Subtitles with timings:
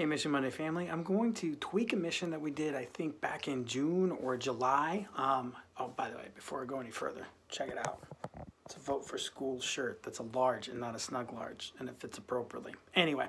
[0.00, 0.88] Hey, Mission Monday family.
[0.88, 4.34] I'm going to tweak a mission that we did, I think, back in June or
[4.34, 5.06] July.
[5.14, 8.02] Um, oh, by the way, before I go any further, check it out.
[8.64, 11.86] It's a Vote for School shirt that's a large and not a snug large, and
[11.86, 12.72] it fits appropriately.
[12.94, 13.26] Anyway,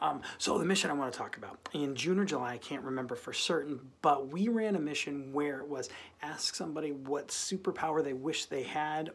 [0.00, 2.84] um, so the mission I want to talk about in June or July, I can't
[2.84, 5.90] remember for certain, but we ran a mission where it was
[6.22, 9.10] ask somebody what superpower they wish they had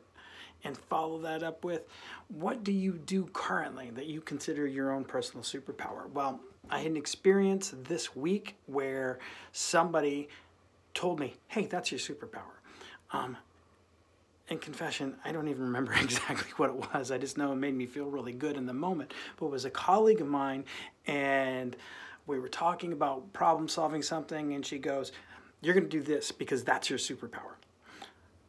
[0.64, 1.84] and follow that up with
[2.28, 6.10] what do you do currently that you consider your own personal superpower?
[6.12, 9.20] Well, I had an experience this week where
[9.52, 10.30] somebody
[10.94, 12.60] told me, hey, that's your superpower.
[13.12, 13.38] Um,
[14.50, 17.12] in confession, I don't even remember exactly what it was.
[17.12, 19.14] I just know it made me feel really good in the moment.
[19.38, 20.66] But it was a colleague of mine,
[21.08, 21.76] and
[22.28, 25.12] we were talking about problem solving something, and she goes,
[25.62, 27.54] You're going to do this because that's your superpower.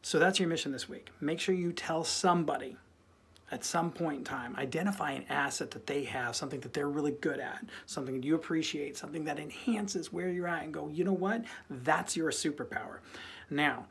[0.01, 1.09] So that's your mission this week.
[1.19, 2.77] Make sure you tell somebody
[3.51, 7.11] at some point in time, identify an asset that they have, something that they're really
[7.11, 11.03] good at, something that you appreciate, something that enhances where you're at, and go, you
[11.03, 11.43] know what?
[11.69, 12.99] That's your superpower.
[13.49, 13.87] Now,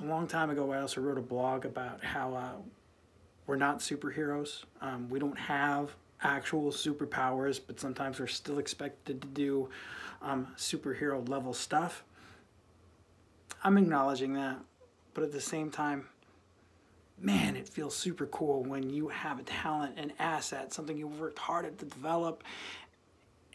[0.00, 2.52] a long time ago, I also wrote a blog about how uh,
[3.46, 4.64] we're not superheroes.
[4.80, 9.68] Um, we don't have actual superpowers, but sometimes we're still expected to do
[10.22, 12.02] um, superhero level stuff.
[13.62, 14.58] I'm acknowledging that,
[15.14, 16.06] but at the same time,
[17.18, 21.38] man, it feels super cool when you have a talent, an asset, something you worked
[21.38, 22.42] hard at to develop,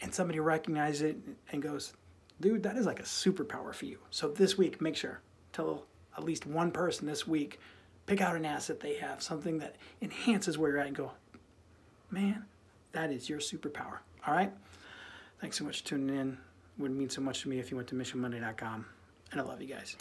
[0.00, 1.16] and somebody recognizes it
[1.52, 1.92] and goes,
[2.40, 3.98] dude, that is like a superpower for you.
[4.10, 5.20] So this week, make sure,
[5.52, 5.84] tell
[6.16, 7.60] at least one person this week,
[8.06, 11.12] pick out an asset they have, something that enhances where you're at, and go,
[12.10, 12.44] man,
[12.92, 13.98] that is your superpower.
[14.26, 14.52] All right?
[15.40, 16.32] Thanks so much for tuning in.
[16.78, 18.86] It would mean so much to me if you went to missionmonday.com.
[19.32, 19.96] And I love you guys.